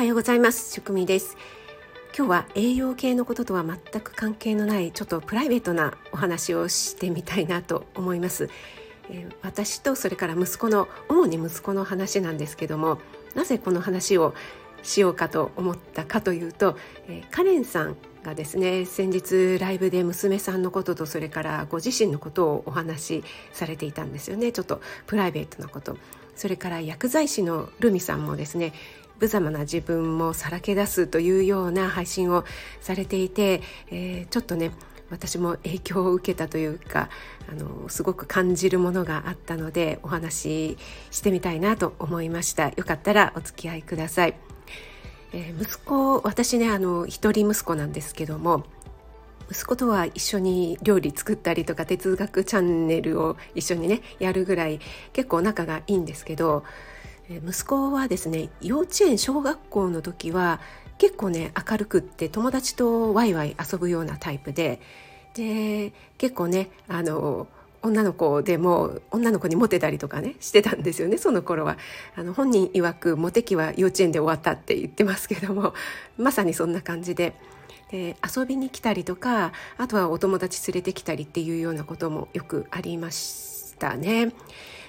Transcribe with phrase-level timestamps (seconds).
[0.00, 0.72] はようございます。
[0.72, 1.36] 食味です。
[2.16, 8.48] 今日は栄養系のこととは全く関係のないちょっとプライベートなお話をしてみたいなと思います、
[9.10, 12.98] えー、私とそれから息子の主に息子の話なんですけども
[13.34, 14.32] なぜこの話を
[14.82, 24.50] しようかと思ったかというと、えー、カレンさんがですね先日ライブで娘さんのこととそれからご自身のことをお話しされていたんですよね。
[24.50, 25.98] ちょっとプライベートなこと。
[26.36, 28.72] それから薬剤師のルミさんもですね
[29.20, 32.44] 無様な自分もさらけ出すというような配信を
[32.80, 34.72] されていて、えー、ちょっとね
[35.10, 37.10] 私も影響を受けたというか
[37.50, 40.78] あのすごく感じるものがあったのでお話し
[41.10, 42.70] してみたいなと思いました。
[42.70, 44.34] よかったらお付き合いください、
[45.32, 48.64] えー、息子私ねあの一人息子なんですけども
[49.50, 54.78] 息子とは一緒に料理作ったりとか哲学チャンネルを一緒にねやるぐらい
[55.12, 56.62] 結構仲がいいんですけど
[57.38, 60.60] 息子はですね幼稚園小学校の時は
[60.98, 64.80] 結構ね明るくって友達とワイワイ遊ぶようなタイプで
[65.34, 67.46] で結構ねあの
[67.82, 71.78] 女の子でも女の子にモテたりとかねしてたんですよねその頃は
[72.16, 75.72] あの本人曰くモテ期は幼稚園で終わったって言ってますけども
[76.18, 77.34] まさにそんな感じで
[77.90, 84.32] で遊びに来たりとかあとはお友達連れてきたりっていうようなこともよくありましたね。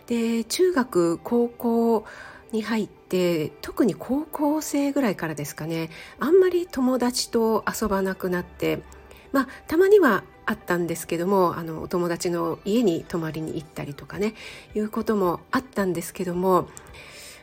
[0.08, 2.06] で中学高校
[2.52, 5.90] に入って特に高校生ぐらいからですかね。
[6.20, 8.82] あんまり友達と遊ばなくなって
[9.32, 14.34] まあたまにはあったんですけどもあのお友達の家に泊まりに行ったりとかね
[14.76, 16.68] いうこともあったんですけども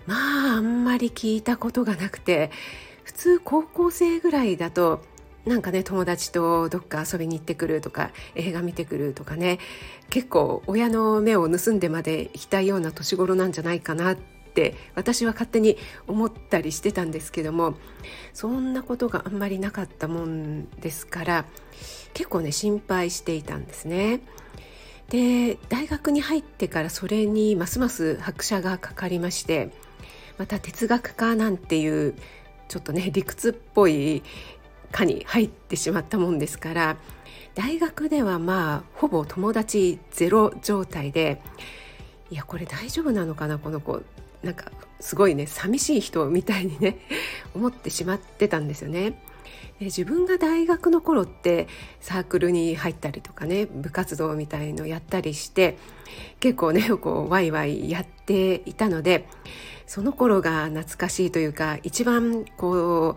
[0.06, 2.50] まああんまり聞いたことがなくて
[3.04, 5.02] 普通高校生ぐらいだと
[5.46, 9.58] なんかね友達とどっか遊びに行ってくるとか映画見てくるとかね
[10.10, 14.37] 結構親の目を盗んでまで行きたいような年頃なんじゃないかなって
[14.94, 17.74] 私は勝手に思ったりしてたんですけども
[18.32, 21.44] そんなことがあんまりなかったもんですから
[22.14, 24.20] 結構ね心配していたんですね。
[25.08, 29.70] で大学に入ってからそれにますます拍車がかかりまして
[30.36, 32.14] また哲学科なんていう
[32.68, 34.22] ちょっとね理屈っぽい
[34.92, 36.96] 科に入ってしまったもんですから
[37.54, 41.40] 大学ではまあほぼ友達ゼロ状態で
[42.30, 44.02] いやこれ大丈夫なのかなこの子
[44.42, 46.98] なんかすごいね寂しい人みたいにね
[47.54, 49.20] 思ってしまってたんですよね。
[49.80, 51.68] 自分が大学の頃って
[52.00, 55.78] サークルに入ったりとかね部活動みたいのやったりして
[56.40, 59.28] 結構ね こうワイワイやっていたので
[59.86, 63.14] その頃が懐かしいというか一番こ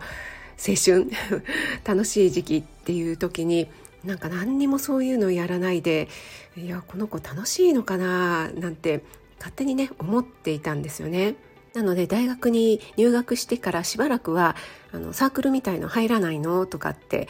[0.64, 1.10] 青春
[1.84, 3.68] 楽しい時期っていう時に
[4.04, 6.08] なんか何にもそういうのやらないで
[6.56, 9.02] いやこの子楽しいのかななんて
[9.42, 11.34] 勝手にね思っていたんですよね。
[11.74, 14.54] なので大学に入学してからしばらくは
[14.92, 17.28] あのサークルみたいの入らないのとかって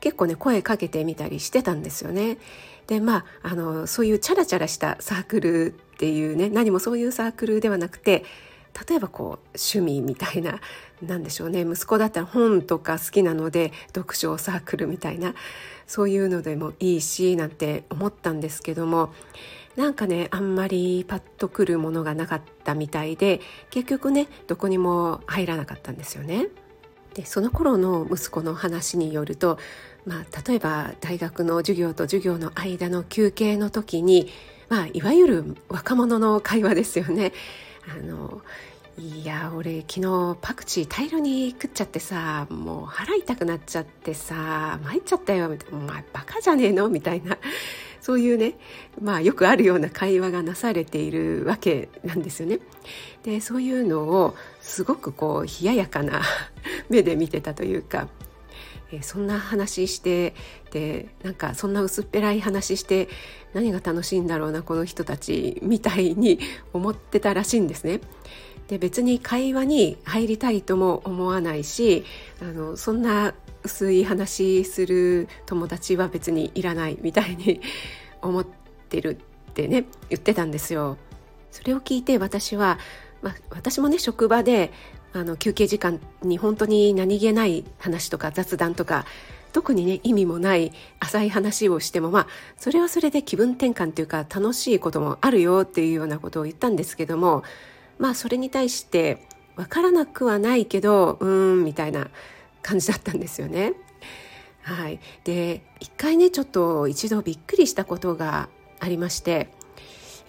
[0.00, 2.36] 結構ね声かけてみたりしてたんですよね。
[2.86, 8.24] でまああのそういうチャラチャラしたサークルっていうね何もそういうサークルではなくて
[8.88, 10.60] 例えばこう趣味みたいな
[11.00, 15.34] 何でしょうね息子だったら本とか好きなので読書サークルみたいな
[15.86, 19.12] そういうのでもいいしなんて思ったんですけども
[19.76, 23.40] なんかねあんまりパッとくるものがなかったみたいで
[23.70, 26.46] 結局ねどこにも入らなかったんですよね。
[27.14, 29.58] でその頃の息子の話によると、
[30.04, 34.30] まあ、例えば大学の授業と授業の間の休憩の時に、
[34.68, 37.32] まあ、いわゆる若者の会話ですよね。
[37.88, 38.42] あの
[38.96, 47.36] いや俺昨日パクチー大量に食っちゃってさもう腹痛くなっちゃってさ参っちゃったよみたいな「お前バカじゃねえの?」みたいな
[48.00, 48.54] そういうね
[49.00, 52.60] まあよくあるような会話がなされているわけなんですよね。
[53.24, 56.22] でそういうのをすごくこう冷ややかな
[56.88, 58.08] 目で見てたというか
[58.92, 60.34] えそんな話して
[60.70, 63.08] でなんかそんな薄っぺらい話して
[63.54, 66.38] 何が楽しいんだろうなこの人たちみたいに
[66.72, 68.00] 思ってたらしいんですね。
[68.68, 72.04] で別に会話に入りたいとも思わないし
[72.40, 77.60] あのそんな薄い話する友達は別にいらないみたいに
[78.22, 78.46] 思っ
[78.88, 79.16] てる
[79.50, 80.96] ってね言ってたんですよ。
[81.50, 82.78] それを聞いて私は、
[83.22, 84.72] まあ、私もね職場で
[85.12, 89.06] あの休憩時間に本当に何気ない話とか雑談とか
[89.52, 92.26] 特にね意味もない浅い話をしてもまあ
[92.56, 97.44] それはそれで気分転換というか楽しいこともあるよっていうようなことを言ったんですけども
[97.98, 99.26] まあそれに対して
[99.56, 102.08] 分からなくはないけどうーんみたいな
[102.62, 103.74] 感じだったんですよね。
[104.62, 108.48] はい、で一回ねちょっと一度びっくりしたことが
[108.80, 109.48] ありまして、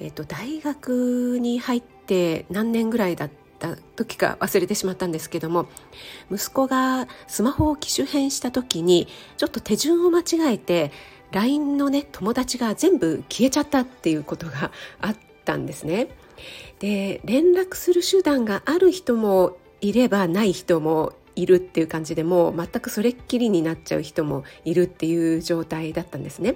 [0.02, 5.68] えっと、大学に入って何年ぐらいだったった時か忘れてしまったんですけども
[6.32, 9.08] 息子がスマホを機種変した時に
[9.38, 10.92] ちょっと手順を間違えて
[11.32, 14.72] LINE のね友達が全部消えちゃったっていうことが
[15.02, 16.10] あったんですね。
[16.80, 26.56] で連絡する手段がある人もいればない人もいるっていう感じでもう全くそれっきりになっちゃう人もいるっていう状態だったんですね。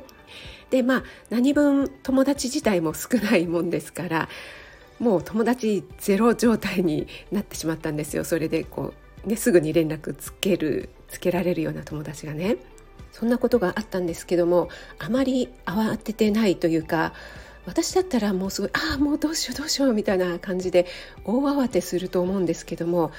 [0.69, 4.29] でまあ何分友達自体も少ないもんですから
[4.99, 8.93] もう友達ゼロ状態になってしまったんですよそれでこ
[9.25, 12.57] う、ね、すぐに連絡つけるつけられるような友達がね
[13.11, 17.13] そんなことがあったんですけどもあまり慌ててないというか
[17.69, 20.87] 私だったらもうすごいああもうどうしようどうしようみたいな感じで
[21.23, 23.11] 大慌てすると思うんですけども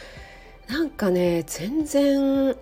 [0.69, 2.57] なんかね全然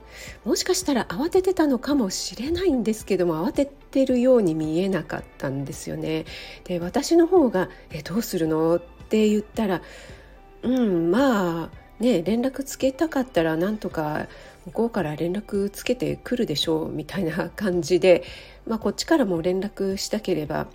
[0.44, 6.26] もしかしたら慌ててたのかもしれないんですけども慌ててるように見えなかったんですよね。
[6.64, 9.82] で私の方が「えどうするの?」って言ったら
[10.62, 14.29] 「うんまあね連絡つけたかったらなんとか
[14.67, 18.25] 向こうから連絡つけてくるでしょう」みたいな感じで、
[18.67, 20.67] まあ、こっちからも連絡したければ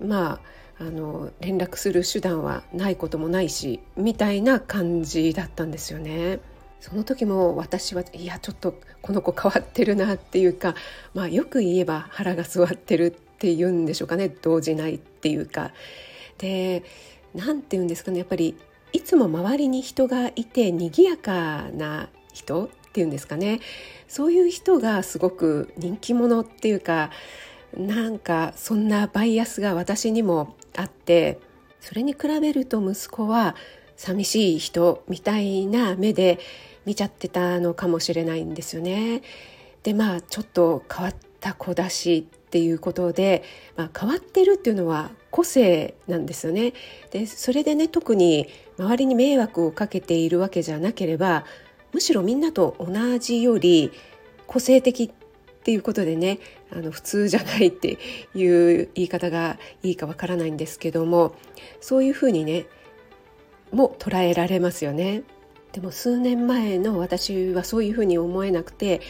[0.00, 0.40] ま
[0.78, 6.38] ああの連絡する手段はないこともないしみたいな感じだったんですよね。
[6.80, 10.74] その時も私はいやちょっとこの子変わってるなっていうか、
[11.14, 15.72] まあ、よく言えば腹が据わってるっていうんでしょうかね動じないっていうか。
[16.38, 16.84] で
[17.34, 18.56] 何て言うんですかねやっぱり
[18.92, 23.60] いつも周りに人がいて賑やかな人っていうんですかね
[24.08, 27.10] そういう人がすごく人気者っていうか
[27.74, 31.40] なんかそんなバイアスが私にもあって
[31.80, 33.54] それに比べると息子は
[33.96, 36.38] 寂しい人みたいな目で
[36.84, 39.22] 見ちゃってたのかもしれないんですよね。
[39.82, 43.42] でまあちょっと変わった子だしっていうことで、
[43.76, 46.72] まあ、変わってるっていうのは個性なんですよね。
[47.10, 48.48] でそれでね特に
[48.78, 51.44] 周りに迷惑をかけているわけじゃなければ
[51.92, 53.92] むしろみんなと同じより
[54.46, 55.10] 個性的っ
[55.66, 56.38] ていうことでね
[56.70, 57.98] あの普通じゃないって
[58.36, 61.34] いう言い方がいいかわからないんですけども
[61.80, 62.66] そういうふうにね
[63.72, 65.24] も捉えられますよね。
[65.72, 69.00] でも数年前の私はそういうふうに思えなくて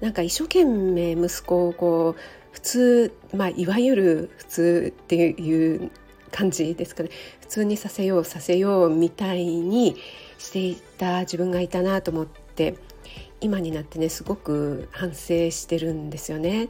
[0.00, 2.20] なんか一生懸命息子をこう
[2.52, 5.90] 普通、まあ、いわゆる普通っていう
[6.32, 7.10] 感じですかね
[7.40, 9.96] 普通にさせようさせようみたいに
[10.38, 12.76] していた自分がいたなと思って
[13.40, 16.68] 今になってねすごく反省してるんですよね。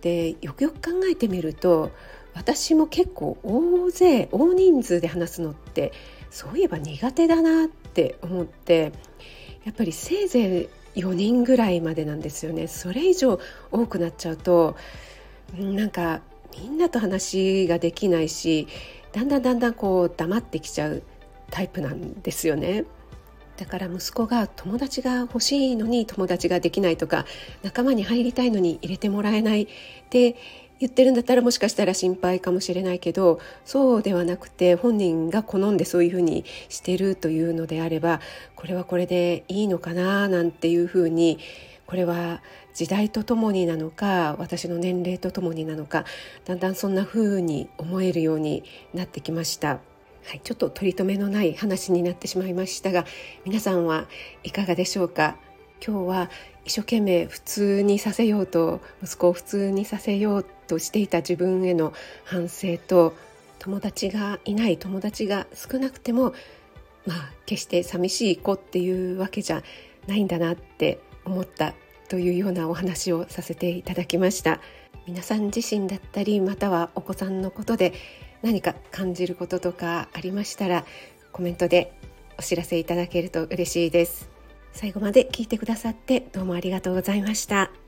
[0.00, 1.90] でよくよく考えてみると
[2.34, 5.92] 私も結構大勢大人数で話すのって
[6.30, 8.92] そういえば苦手だなって思って
[9.64, 14.76] やっぱりせいぜい4人ぐらいまでなんですよねそれ以上多くなっちゃうと
[15.54, 16.20] なんか
[16.58, 18.68] みんなと話ができないし
[19.12, 21.02] だんだんだんだんこう黙ってきちゃう
[21.50, 22.84] タイプなんですよね。
[23.56, 27.24] だから息子が友達が欲しいのに友達ができないとか
[27.62, 29.66] 仲間に入りたいのに入れてもらえないっ
[30.10, 30.36] て
[30.78, 38.20] 言ってるんだったらもしかしたら心配かもしれないけどそうではなくて本人が好んでそういうふうにしてるというのであれば
[38.56, 41.38] これはこれでいいのかななんていうふうに
[41.86, 42.42] これは
[42.74, 46.04] 時代とともになのか私の年齢とともになのか
[46.44, 49.95] だんだんそんな風に思えるようになってきました。
[50.26, 53.04] はい、ちょっと取り留めのない話になってしまいましたが
[53.44, 54.08] 皆さんは
[54.42, 55.36] いかがでしょうか？
[55.86, 56.30] 今日は
[56.64, 61.92] 一生懸命普通にさせようと息子を普通にさせようとしていた自分への
[62.24, 63.14] 反省と
[63.60, 66.34] 友達がいない友達が少なくても
[67.06, 69.62] まあ決して寂しい子っていうわけじゃ
[70.08, 71.74] ないんだなって思った
[72.08, 74.60] というようなお話をさせていただきました。
[75.06, 77.92] 皆さん自身だったりまたはお子さんのことで
[78.42, 80.84] 何か感じることとかありましたら
[81.32, 81.92] コメントで
[82.38, 84.28] お知らせいただけると嬉しいです
[84.72, 87.85] 最後まで聞いてくださってどうもありがとうございました。